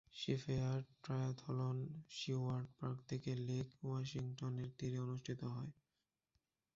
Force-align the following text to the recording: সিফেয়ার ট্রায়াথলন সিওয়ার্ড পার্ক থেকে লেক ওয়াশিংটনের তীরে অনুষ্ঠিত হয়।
সিফেয়ার 0.13 0.79
ট্রায়াথলন 1.03 1.77
সিওয়ার্ড 2.11 2.67
পার্ক 2.77 2.97
থেকে 3.07 3.31
লেক 3.47 3.67
ওয়াশিংটনের 3.83 4.69
তীরে 4.77 4.97
অনুষ্ঠিত 4.99 5.41
হয়। 5.55 5.71